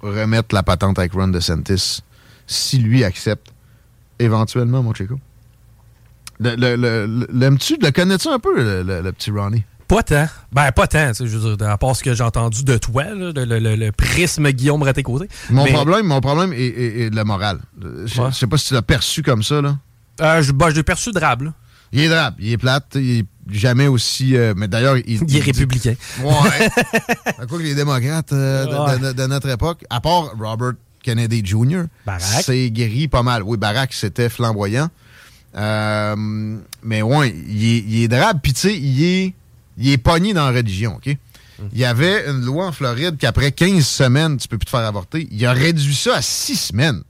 [0.00, 2.00] remettre la patente avec Ron DeSantis
[2.46, 3.48] si lui accepte
[4.18, 5.18] éventuellement, mon Chico.
[6.40, 7.76] Le, le, le- le- L'aimes-tu?
[7.80, 9.64] Le connais-tu un peu, le petit Ronnie?
[9.94, 10.26] Pas tant.
[10.52, 13.32] Ben, pas tant, je veux dire, à part ce que j'ai entendu de toi, là,
[13.34, 15.28] le, le- prisme Guillaume Raté-Côté.
[15.50, 17.58] Mon Mais, problème, mon problème est, est- est le moral.
[17.80, 18.32] Je je Ouais.
[18.32, 19.76] sais pas si tu l'as perçu comme ça, là.
[20.22, 21.52] euh, je, ben, je l'ai perçu drabe, là.
[21.92, 24.34] Il est drabe, il est plate, il est jamais aussi...
[24.34, 25.94] euh, mais d'ailleurs, il, Il est républicain.
[26.22, 26.68] Ouais.
[27.38, 28.98] à quoi que les démocrates euh, de- de, Ouais.
[28.98, 32.22] de- de notre époque, à part Robert Kennedy Jr., Barack.
[32.44, 33.42] c'est guéri pas mal.
[33.42, 34.88] Oui, Barack, c'était flamboyant.
[35.54, 36.16] Euh,
[36.82, 39.34] mais ouais, il est, il est drabe, puis tu sais, il est,
[39.78, 41.16] il est pogné dans la religion, OK?
[41.72, 44.80] Il y avait une loi en Floride qu'après 15 semaines, tu peux plus te faire
[44.80, 45.28] avorter.
[45.30, 47.02] Il a réduit ça à 6 semaines.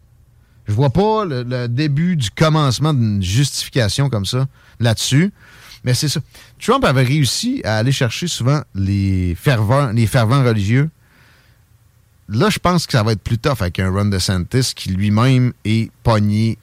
[0.69, 4.47] Je vois pas le, le début du commencement d'une justification comme ça
[4.79, 5.33] là-dessus.
[5.85, 6.21] Mais c'est ça.
[6.61, 10.91] Trump avait réussi à aller chercher souvent les fervents, les fervents religieux.
[12.29, 15.53] Là, je pense que ça va être plus tough avec un Ron DeSantis qui lui-même
[15.65, 16.59] est pogné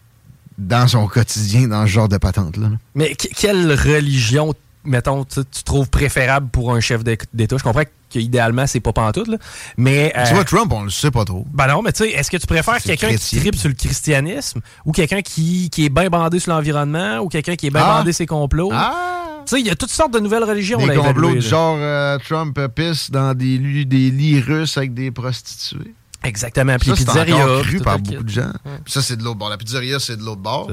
[0.58, 2.70] dans son quotidien dans ce genre de patente-là.
[2.70, 2.76] là.
[2.96, 7.58] Mais que- quelle religion, mettons, tu, tu trouves préférable pour un chef d'É- d'État?
[7.58, 9.38] Je comprends qu'idéalement, c'est pas pantoute, là.
[9.78, 10.12] Mais.
[10.16, 11.46] Tu euh, vois, Trump, on le sait pas trop.
[11.54, 14.62] Ben non, mais tu sais, est-ce que tu préfères quelqu'un qui tripe sur le christianisme
[14.86, 17.98] ou quelqu'un qui, qui est bien bandé sur l'environnement ou quelqu'un qui est bien Ah.
[18.00, 18.72] bandé ses complots?
[18.74, 19.16] Ah!
[19.46, 20.78] Tu sais, il y a toutes sortes de nouvelles religions.
[20.86, 25.96] Des complots du genre euh, Trump pisse dans des lits russes avec des prostituées.
[26.24, 26.76] Exactement.
[26.78, 27.62] Puis Ça, les c'est pizzerias.
[27.64, 28.52] cru par beaucoup de gens.
[28.84, 29.50] Puis ça, c'est de l'autre bord.
[29.50, 30.70] La pizzeria, c'est de l'autre bord.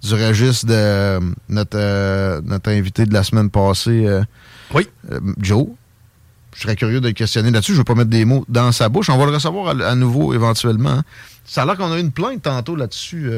[0.00, 0.16] C'est ça.
[0.16, 4.22] Du registre de euh, notre, euh, notre invité de la semaine passée, euh,
[4.74, 4.88] Oui.
[5.12, 5.66] euh, Joe.
[6.56, 7.72] Je serais curieux de le questionner là-dessus.
[7.72, 9.08] Je ne veux pas mettre des mots dans sa bouche.
[9.10, 10.90] On va le recevoir à, à nouveau éventuellement.
[10.90, 11.04] hein.
[11.44, 13.30] Ça a l'air qu'on a eu une plainte tantôt là-dessus.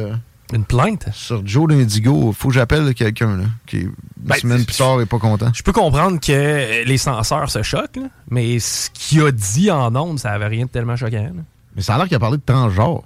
[0.53, 1.09] Une plainte?
[1.13, 2.33] sur Joe l'Indigo.
[2.33, 5.51] Faut que j'appelle quelqu'un là, qui, une Ben, semaine plus tard, n'est pas content.
[5.55, 9.95] Je peux comprendre que les censeurs se choquent, là, mais ce qu'il a dit en
[9.95, 11.23] ondes, ça avait rien de tellement choquant.
[11.23, 11.43] là.
[11.77, 13.03] Mais ça a l'air qu'il a parlé de transgenre.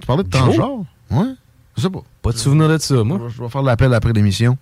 [0.00, 0.84] Tu parlais de transgenre?
[1.10, 1.32] Ouais.
[1.76, 2.02] Je sais pas.
[2.20, 3.18] Pas de souvenir de ça, moi.
[3.34, 4.58] Je vais- faire l'appel après l'émission.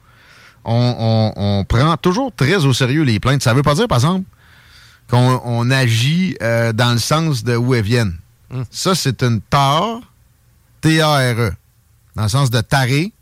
[0.65, 3.43] On, on- on prend toujours très au sérieux les plaintes.
[3.43, 4.25] Ça veut pas dire, par exemple,
[5.11, 8.17] qu'on on agit euh, dans le sens de où elles viennent.
[8.51, 8.63] Hmm.
[8.71, 10.01] Ça, c'est une tare,
[10.83, 11.53] T-A-R-E.
[12.21, 13.15] Dans le sens de taré,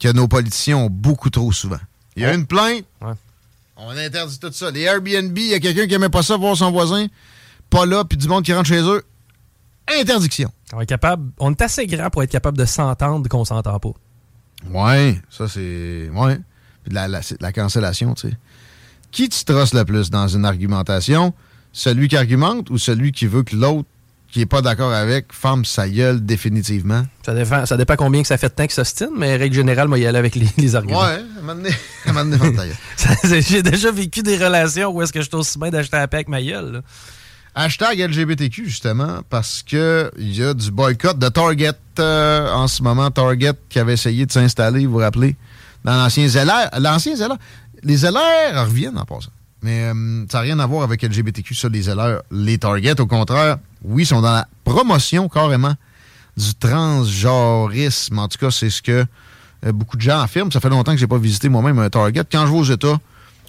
[0.00, 1.78] que nos politiciens ont beaucoup trop souvent.
[2.16, 2.34] Il y a Oh.
[2.34, 3.12] une plainte, Ouais.
[3.76, 4.70] on interdit tout ça.
[4.72, 7.06] Les Airbnb, il y a quelqu'un qui aimait pas ça voir son voisin,
[7.70, 9.02] pas là, puis du monde qui rentre chez eux.
[10.00, 10.50] Interdiction.
[10.72, 13.90] On est, capable, on est assez grand pour être capable de s'entendre qu'on s'entend pas.
[14.70, 16.10] Ouais, ça c'est.
[16.12, 16.36] Ouais.
[16.82, 18.36] Puis de la, la, la cancellation, tu sais.
[19.12, 21.32] Qui tu trosses le plus dans une argumentation?
[21.72, 23.88] Celui qui argumente ou celui qui veut que l'autre,
[24.36, 27.06] qui est pas d'accord avec, ferme sa gueule définitivement?
[27.24, 29.56] Ça dépend, ça dépend combien que ça fait de temps que ça se mais règle
[29.56, 31.00] générale, moi, y aller avec les, les arguments.
[31.00, 31.70] Ouais, à un moment donné,
[33.24, 36.06] un J'ai déjà vécu des relations où est-ce que je suis aussi bien d'acheter la
[36.06, 36.70] paix avec ma gueule.
[36.70, 36.80] là.
[37.54, 42.82] Hashtag LGBTQ, justement, parce que il y a du boycott de Target euh, en ce
[42.82, 43.10] moment.
[43.10, 45.34] Target qui avait essayé de s'installer, vous vous rappelez,
[45.82, 46.78] dans l'ancien ZLR.
[46.78, 47.38] L'ancien ZLR.
[47.82, 49.30] Les ZLR reviennent en passant.
[49.62, 52.20] Mais euh, ça n'a rien à voir avec LGBTQ, ça, les ZLR.
[52.30, 55.74] Les Target, au contraire, oui, sont dans la promotion carrément
[56.36, 58.18] du transgenrisme.
[58.18, 59.04] En tout cas, c'est ce que
[59.64, 60.52] euh, beaucoup de gens affirment.
[60.52, 62.24] Ça fait longtemps que j'ai pas visité moi-même un Target.
[62.30, 62.98] Quand je vais aux États,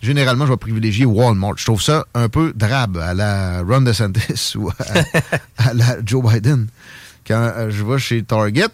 [0.02, 1.58] généralement, je vais privilégier Walmart.
[1.58, 4.70] Je trouve ça un peu drabe à la Ron DeSantis ou
[5.58, 6.68] à, la Joe Biden.
[7.26, 8.70] Quand euh, je vais chez Target,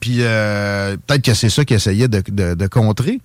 [0.00, 3.20] puis euh, peut-être que c'est ça qu'ils essayaient de contrer.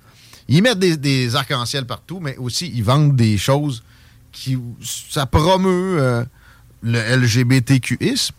[0.48, 3.84] Ils mettent des, des arcs-en-ciel partout, mais aussi ils vendent des choses
[4.32, 6.26] qui ça promeut euh,
[6.84, 8.36] le LGBTQisme.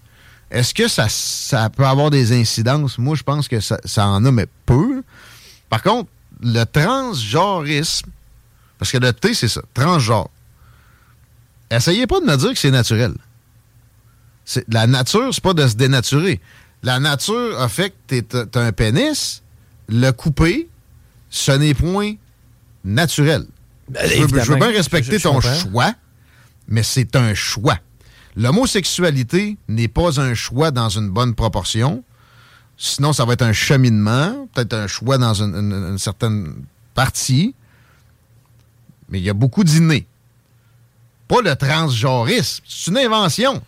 [0.51, 2.99] Est-ce que ça, ça peut avoir des incidences?
[2.99, 5.03] Moi, je pense que ça, ça en a, mais peu.
[5.69, 6.09] Par contre,
[6.41, 8.11] le transgenrisme,
[8.79, 10.29] parce que le T, c'est ça, transgenre.
[11.71, 13.15] Essayez pas de me dire que c'est naturel.
[14.69, 16.41] La nature, c'est pas de se dénaturer.
[16.83, 19.43] La nature a fait que t'es- un pénis,
[19.89, 20.69] le couper,
[21.31, 22.13] ce n'est point
[22.85, 23.47] naturel.
[23.89, 25.55] Ben, je, veux, je veux évidemment, bien respecter je- je ton comprends.
[25.55, 25.95] choix,
[26.69, 27.79] mais c'est un choix.
[28.37, 32.03] L'homosexualité n'est pas un choix dans une bonne proportion.
[32.77, 36.55] Sinon, ça va être un cheminement, peut-être un choix dans une, une- une certaine
[36.95, 37.55] partie.
[39.09, 40.07] Mais il y a beaucoup d'innés.
[41.29, 42.63] Pas le transgenrisme.
[42.69, 43.63] C'est une invention.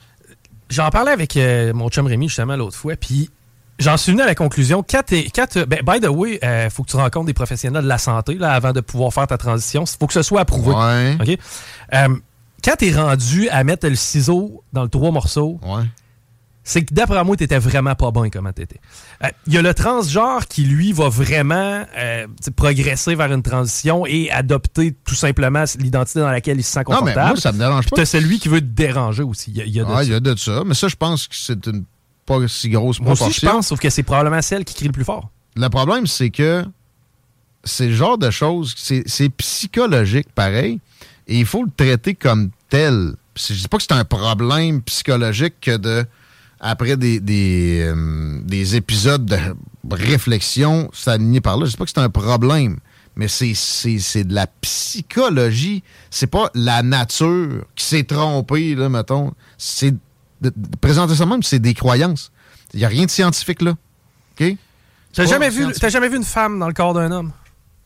[0.68, 3.30] J'en parlais avec euh, mon chum Rémi justement l'autre fois, puis
[3.78, 4.82] j'en suis venu à la conclusion.
[4.82, 8.34] Quand ben, by the way, il faut que tu rencontres des professionnels de la santé
[8.34, 9.84] là, avant de pouvoir faire ta transition.
[9.84, 10.74] Il faut que ce soit approuvé.
[10.74, 11.16] Ouais.
[11.20, 11.38] OK?
[11.94, 12.16] Euh,
[12.66, 15.84] quand tu es rendu à mettre le ciseau dans le trois morceaux, Ouais.
[16.64, 18.80] c'est que d'après moi, tu étais vraiment pas bon comment tu étais.
[19.46, 22.26] Il y a le transgenre qui, lui, va vraiment euh,
[22.56, 26.96] progresser vers une transition et adopter tout simplement l'identité dans laquelle il se sent Non,
[26.96, 27.28] mais confortable.
[27.28, 27.96] moi, ça me dérange pas.
[27.96, 29.52] t'as celui qui veut te déranger aussi.
[29.52, 30.02] Il y a, il y a de Ah, ça.
[30.04, 30.62] il y a de ça.
[30.66, 31.84] Mais ça, je pense que c'est une
[32.26, 34.92] pas si grosse Moi aussi, je pense, sauf que c'est probablement celle qui crie le
[34.92, 35.30] plus fort.
[35.54, 36.64] Le problème, c'est que
[37.62, 40.80] c'est le genre de choses, c'est psychologique pareil,
[41.28, 43.14] et il faut le traiter comme tel.
[43.36, 46.04] Je dis pas que c'est un problème psychologique que de,
[46.60, 49.38] après des, des, euh, des épisodes de
[49.90, 52.78] réflexion s'aligner par là, je dis pas que c'est un problème,
[53.14, 55.82] mais c'est- de la psychologie.
[56.10, 59.32] C'est pas la nature qui s'est trompée, là, mettons.
[59.58, 59.92] C'est
[60.40, 62.30] de, de présenter ça même, c'est des croyances.
[62.74, 63.72] Il n'y a rien de scientifique là.
[64.40, 64.56] OK?
[65.14, 67.32] T'as jamais, vu, jamais vu une femme dans le corps d'un homme?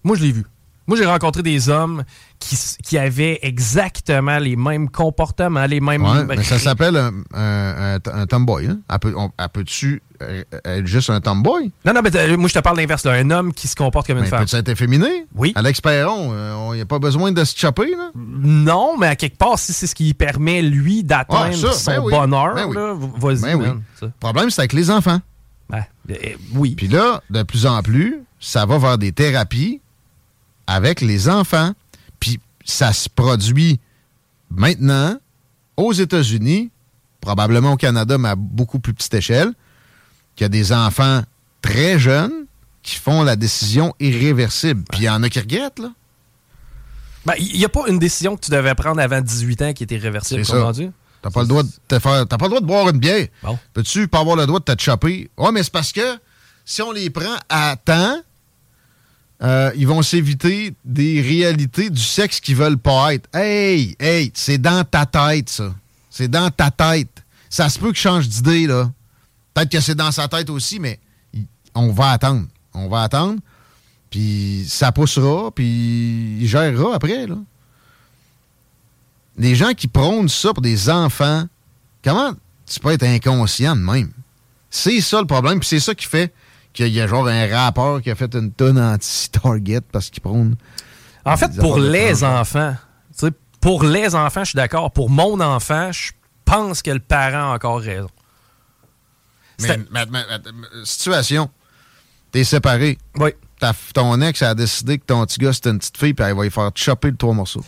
[0.02, 0.44] Moi, je l'ai vu.
[0.90, 2.02] Moi, j'ai rencontré des hommes
[2.40, 6.02] qui, qui avaient exactement les mêmes comportements, les mêmes...
[6.02, 8.66] Ouais, mais ça s'appelle un, un, un- tomboy.
[8.66, 8.80] Hein?
[8.92, 11.70] Elle peut- on- elle peut-tu euh, être juste un tomboy?
[11.84, 13.06] Non, non, mais t'as- moi, je te parle l'inverse.
[13.06, 14.40] Un homme qui se comporte comme une Mais femme.
[14.40, 15.26] peut-tu être efféminé?
[15.36, 15.52] Oui.
[15.54, 18.10] Alex Perron, il n'y a pas besoin de se chopper, là?
[18.16, 22.00] Non, mais à quelque part, si c'est ce qui permet, lui, d'atteindre Ah, son ben
[22.02, 22.12] oui.
[22.12, 22.76] bonheur, Ben oui.
[23.16, 23.68] vas-y, Ben oui.
[24.02, 25.20] Le problème, c'est avec les enfants.
[25.68, 26.14] Ben, euh,
[26.54, 26.74] oui.
[26.76, 29.80] Puis là, de plus en plus, ça va vers des thérapies
[30.70, 31.72] avec les enfants.
[32.20, 33.80] Puis ça se produit
[34.50, 35.18] maintenant
[35.76, 36.70] aux États-Unis,
[37.20, 39.52] probablement au Canada, mais à beaucoup plus petite échelle,
[40.36, 41.22] qu'il y a des enfants
[41.60, 42.46] très jeunes
[42.82, 44.84] qui font la décision irréversible.
[44.90, 45.92] Puis il y en a qui regrettent, là.
[47.26, 49.82] Ben, il n'y a pas une décision que tu devais prendre avant 18 ans qui
[49.82, 50.90] était irréversible, comprends-tu?
[51.20, 52.26] T'as pas le droit de te faire.
[52.26, 53.26] T'as pas le droit de boire une bière.
[53.42, 53.58] Bon.
[53.74, 55.30] Peux-tu pas avoir le droit de te choper?
[55.36, 56.18] Ouais, mais c'est parce que
[56.64, 58.22] si on les prend à temps,
[59.42, 63.28] euh, ils vont s'éviter des réalités du sexe qu'ils veulent pas être.
[63.34, 65.74] Hey, hey, c'est dans ta tête, ça.
[66.10, 67.24] C'est dans ta tête.
[67.48, 68.90] Ça se peut qu'il change d'idée, là.
[69.54, 70.98] Peut-être que c'est dans sa tête aussi, mais
[71.74, 72.46] on va attendre.
[72.74, 73.40] On va attendre.
[74.10, 77.36] Puis ça poussera, puis il gérera après, là.
[79.38, 81.46] Les gens qui prônent ça pour des enfants,
[82.04, 82.32] comment
[82.66, 84.12] tu peux être inconscient de même?
[84.68, 86.32] C'est ça le problème, puis c'est ça qui fait
[86.72, 90.56] qu'il y a genre un rappeur qui a fait une tonne anti-Target parce qu'il prône.
[91.24, 92.74] En fait, pour les enfants,
[93.18, 94.90] tu sais, pour les enfants, je suis d'accord.
[94.90, 96.12] Pour mon enfant, je
[96.44, 98.08] pense que le parent a encore raison.
[99.60, 101.50] Mais, C'est- situation,
[102.32, 102.98] t'es séparé.
[103.16, 103.30] Oui.
[103.58, 106.34] Ta- ton ex a décidé que ton petit gars c'était une petite fille, puis elle
[106.34, 107.64] va lui faire chopper le trois morceaux.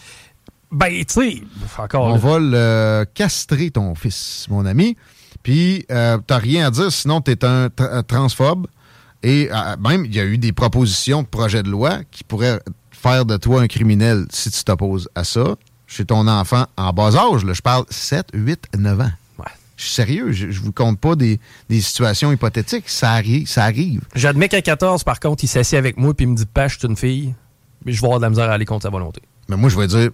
[0.70, 1.42] Ben, tu sais,
[1.76, 2.04] encore.
[2.06, 2.18] On là.
[2.18, 4.96] va le castrer, ton fils, mon ami.
[5.42, 8.68] Puis, euh, t'as rien à dire, sinon t'es un, tra- un transphobe.
[9.22, 12.60] Et euh, même, il y a eu des propositions de projets de loi qui pourraient
[12.90, 15.56] faire de toi un criminel si tu t'opposes à ça.
[15.86, 19.10] Chez ton enfant en bas âge, là, je parle 7, 8, 9 ans.
[19.38, 19.44] Ouais.
[19.76, 22.88] Je suis sérieux, je, je vous compte pas des, des situations hypothétiques.
[22.88, 23.46] Ça arrive.
[23.46, 24.00] Ça arrive.
[24.14, 26.78] J'admets qu'à 14, par contre, il s'assied avec moi puis il me dit Pas, je
[26.78, 27.34] suis une fille.
[27.84, 29.20] Mais je vais avoir de la misère à aller contre sa volonté.
[29.48, 30.10] Mais moi, je vais dire,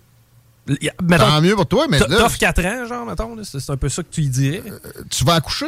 [1.03, 3.37] mettons, tant mieux pour toi, mais là, T'offres 4 ans, genre, mettons.
[3.43, 4.63] C'est un peu ça que tu y dirais.
[5.11, 5.67] tu vas accoucher,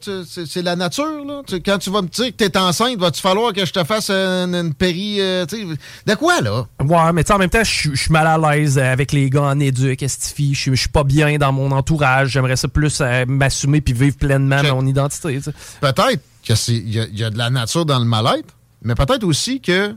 [0.00, 1.24] tu- c'est la nature.
[1.26, 1.42] Là.
[1.46, 4.10] Tu- quand tu vas me dire que t'es enceinte, va-tu falloir que je te fasse
[4.10, 5.20] une, une péri...
[5.20, 5.66] euh, tu sais,
[6.06, 6.66] de quoi, là?
[6.80, 9.42] Ouais, mais tu sais, en même temps, je suis- mal à l'aise avec les gars
[9.42, 10.54] en éduc, estifi.
[10.54, 12.30] Je suis- je suis pas bien dans mon entourage.
[12.30, 15.40] J'aimerais ça plus euh, m'assumer puis vivre pleinement mon identité.
[15.80, 19.60] Peut-être qu'il y, a- y a de la nature dans le mal-être, mais peut-être aussi
[19.60, 19.88] que,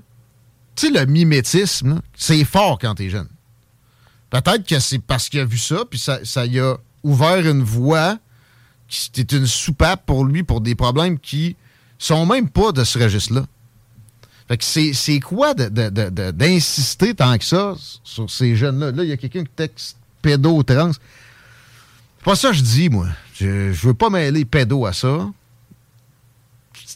[0.75, 3.27] tu sais, le mimétisme, c'est fort quand t'es jeune.
[4.31, 7.61] Peut-être que c'est parce qu'il a vu ça, puis ça, ça y a ouvert une
[7.63, 8.17] voie
[8.87, 11.55] qui était une soupape pour lui pour des problèmes qui
[11.99, 13.43] sont même pas de ce registre-là.
[14.47, 18.91] Fait que c'est, c'est quoi d'insister tant que ça sur ces jeunes-là?
[18.91, 20.91] Là, il y a quelqu'un qui texte pédo-trans.
[20.93, 23.07] C'est pas ça que je dis, moi.
[23.35, 25.27] Je, je veux pas mêler pédo à ça.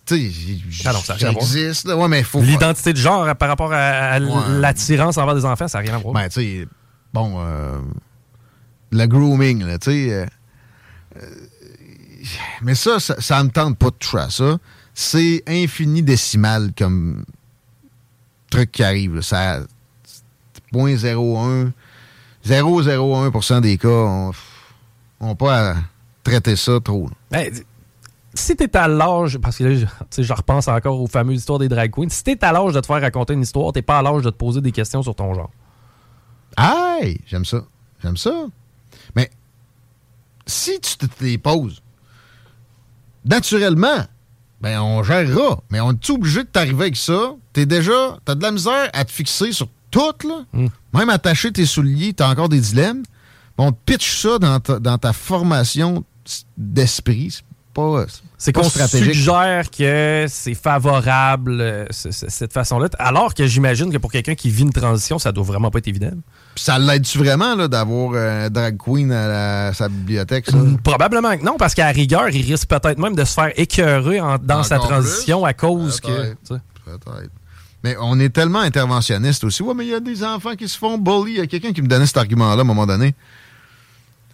[0.07, 1.97] Ah non, ça là.
[1.97, 2.41] Ouais, mais faut.
[2.41, 3.77] L'identité de genre par rapport à,
[4.11, 4.59] à Ouais.
[4.59, 6.13] l'attirance envers des enfants, ça n'a rien à voir.
[6.13, 6.67] Ben, tu sais,
[7.15, 7.79] bon, euh,
[8.91, 10.13] le grooming, là, tu sais.
[10.13, 10.25] euh,
[11.17, 11.25] euh,
[12.61, 14.57] mais ça, ça, ça me tente pas de toucher à ça.
[14.93, 17.23] C'est infini décimal comme
[18.49, 19.15] truc qui arrive.
[19.15, 19.21] là.
[19.21, 19.61] Ça,
[20.73, 21.71] 0.01,
[22.45, 24.31] 0,01 des cas
[25.21, 25.75] n'ont pas à
[26.23, 27.09] traiter ça trop.
[27.31, 27.49] Ben,
[28.33, 29.87] si t'es à l'âge, parce que là,
[30.17, 32.85] je repense encore aux fameuses histoires des drag queens, si t'es à l'âge de te
[32.87, 35.33] faire raconter une histoire, t'es pas à l'âge de te poser des questions sur ton
[35.33, 35.51] genre.
[36.57, 37.63] Aïe, j'aime ça.
[38.01, 38.47] J'aime ça.
[39.15, 39.29] Mais
[40.45, 41.81] si tu te les poses,
[43.25, 44.05] naturellement,
[44.61, 45.61] ben on gérera.
[45.69, 47.35] Mais on est obligé de t'arriver avec ça.
[47.53, 50.45] T'es déjà, t'as de la misère à te fixer sur tout, là.
[50.53, 50.67] Hmm.
[50.93, 53.03] Même attacher tes souliers, t'as encore des dilemmes.
[53.57, 56.03] On te pitch ça dans ta, dans ta formation
[56.57, 57.41] d'esprit.
[57.75, 58.05] C'est pas,
[58.37, 62.87] C'est pas qu'on suggère que c'est favorable, euh, cette façon-là.
[62.99, 65.87] Alors que j'imagine que pour quelqu'un qui vit une transition, ça doit vraiment pas être
[65.87, 66.11] évident.
[66.55, 70.57] Ça l'aide-tu vraiment d'avoir un drag queen à la- sa bibliothèque, ça?
[70.83, 74.37] Probablement que non, parce qu'à rigueur, il risque peut-être même de se faire écœurer en-
[74.37, 75.49] dans sa transition plus?
[75.49, 76.33] à cause que.
[76.85, 77.29] Peut-être.
[77.83, 79.61] Mais on est tellement interventionniste aussi.
[79.61, 81.33] Ouais, mais il y a des enfants qui se font bully.
[81.33, 83.13] Il y a quelqu'un qui me donnait cet argument-là à un moment donné.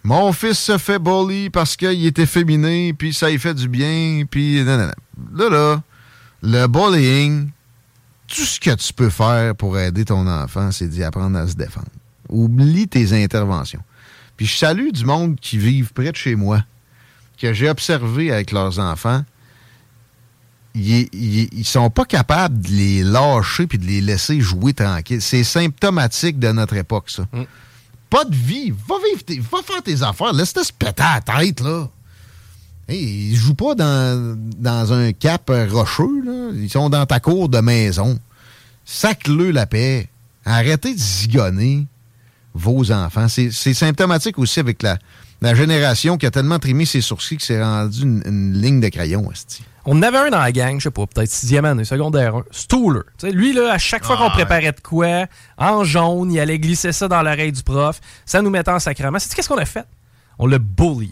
[0.04, 4.24] Mon fils se fait bully parce qu'il est efféminé, puis ça lui fait du bien,
[4.28, 4.64] puis...
[4.64, 4.92] Là,
[5.48, 5.82] là,
[6.42, 7.50] le bullying,
[8.26, 11.54] tout ce que tu peux faire pour aider ton enfant, c'est d'y apprendre à se
[11.54, 11.86] défendre.
[12.28, 13.82] Oublie tes interventions.
[14.36, 16.64] Puis je salue du monde qui vivent près de chez moi,
[17.38, 19.24] que j'ai observé avec leurs enfants.
[20.74, 25.20] Ils, ils, sont pas capables de les lâcher puis de les laisser jouer tranquille.
[25.20, 27.26] C'est symptomatique de notre époque, ça.
[28.12, 28.70] Pas de vie.
[28.70, 30.34] Va vivre tes- va faire tes affaires.
[30.34, 31.88] Laisse-toi se péter à la tête, là.
[32.86, 36.50] Hey, ils jouent pas dans, dans un cap euh, rocheux, là.
[36.54, 38.18] Ils sont dans ta cour de maison.
[38.84, 40.10] Sac-le la paix.
[40.44, 41.86] Arrêtez de zigonner
[42.52, 43.28] vos enfants.
[43.28, 44.98] C'est symptomatique aussi avec la,
[45.40, 49.32] la génération qui a tellement trimé ses sourcils que c'est rendu une, ligne de crayon,
[49.32, 49.64] esti.
[49.84, 52.44] On en avait un dans la gang, je sais pas, peut-être sixième année, secondaire 1.
[52.52, 53.00] Stooler.
[53.24, 55.26] Lui, là, à chaque fois Ah, qu'on préparait de quoi,
[55.58, 58.00] en jaune, il allait glisser ça dans l'oreille du prof.
[58.24, 59.18] Ça nous mettait en sacrement.
[59.18, 59.84] C'est qu'est-ce qu'on a fait?
[60.38, 61.10] On l'a bullié.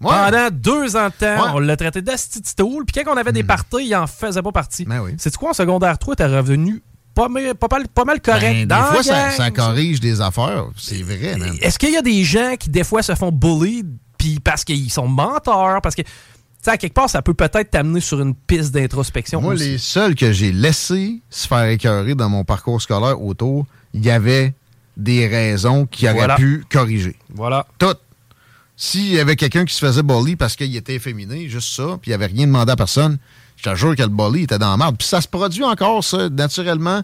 [0.00, 0.10] Ouais.
[0.10, 1.50] Pendant deux ans de temps, Ouais.
[1.54, 2.84] on l'a traité d'asti de stool.
[2.86, 4.84] Puis quand on avait des parties, il en faisait pas partie.
[4.84, 5.14] Ben oui.
[5.18, 6.82] C'est quoi en secondaire 3, t'es revenu
[7.14, 8.66] pas, mal- pas, mal, pas mal correct.
[8.66, 9.30] Ben, dans des fois, ça, gang.
[9.32, 10.66] ça corrige des affaires.
[10.76, 11.36] C'est vrai.
[11.62, 13.84] Est-ce qu'il y a des gens qui, des fois, se font bully
[14.18, 16.02] puis parce qu'ils sont menteurs, parce que,
[16.66, 19.40] sais, à quelque part, ça peut peut-être t'amener sur une piste d'introspection.
[19.40, 19.64] Moi, aussi.
[19.70, 24.10] les seuls que j'ai laissés se faire écœurer dans mon parcours scolaire autour, il y
[24.10, 24.54] avait
[24.96, 26.36] des raisons qui auraient Voilà.
[26.36, 27.16] pu corriger.
[27.34, 27.66] Voilà.
[27.78, 27.98] Toutes.
[28.76, 32.10] S'il y avait quelqu'un qui se faisait bully parce qu'il était efféminé, juste ça, puis
[32.10, 33.18] il avait rien demandé à personne,
[33.56, 34.96] je te jure que le bully était dans la merde.
[34.98, 37.02] Puis ça se produit encore, ça, naturellement.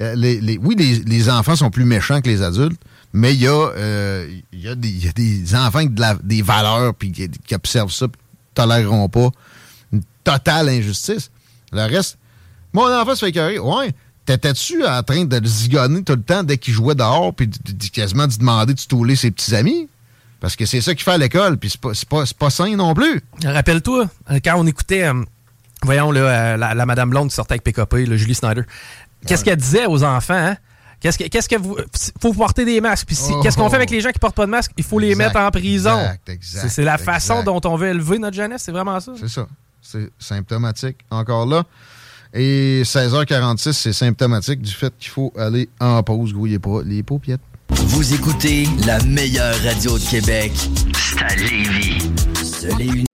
[0.00, 2.80] Euh, les, les- oui, les, les enfants sont plus méchants que les adultes,
[3.12, 6.18] mais il y, a, euh, y, a des- il y a des enfants de la-
[6.22, 8.20] des valeurs puis qui, qui observent ça, puis
[8.54, 9.30] toléreront pas
[9.92, 11.30] une totale injustice.
[11.72, 12.18] Le reste,
[12.72, 13.58] mon enfant se fait écœurer.
[13.58, 13.92] Ouais,
[14.26, 17.50] t'étais-tu en train de le zigonner tout le temps dès qu'il jouait dehors, puis
[17.92, 19.88] quasiment de demander de stouler ses petits amis?
[20.40, 22.92] Parce que c'est ça qu'il fait à l'école, puis c'est pas, pas, pas sain non
[22.94, 23.22] plus.
[23.44, 25.14] Rappelle-toi, euh, quand on écoutait, euh,
[25.82, 28.62] voyons, là, euh, la, la Madame Blonde qui sortait avec PKP, là, Julie Snyder,
[29.26, 30.34] qu'est-ce qu'elle disait aux enfants?
[30.34, 30.56] hein?
[31.04, 31.76] Qu'est-ce que, qu'est-ce que vous.
[32.22, 33.06] Faut porter des masques.
[33.06, 33.40] Puis si- Oh.
[33.42, 34.70] qu'est-ce qu'on fait avec les gens qui portent pas de masque?
[34.78, 35.98] Il faut les mettre en prison.
[36.00, 39.12] exact, exact, C'est- c'est la façon dont on veut élever notre jeunesse, c'est vraiment ça.
[39.20, 39.46] C'est ça.
[39.82, 41.64] C'est symptomatique encore là.
[42.32, 47.42] Et 16h46, c'est symptomatique du fait qu'il faut aller en pause, grouillez pas les paupiètes.
[47.68, 50.52] Vous écoutez la meilleure radio de Québec.
[50.94, 53.04] C'est à Lévis.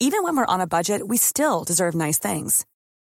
[0.00, 2.64] Even when we're on a budget, we still deserve nice things.